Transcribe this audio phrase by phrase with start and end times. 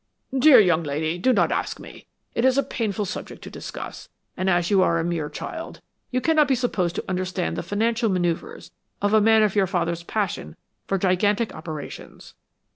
[0.35, 2.07] "Dear young lady, do not ask me.
[2.33, 6.19] It is a painful subject to discuss, and as you are a mere child, you
[6.21, 10.55] cannot be supposed to understand the financial manoeuvres of a man of your father's passion
[10.87, 12.33] for gigantic operations.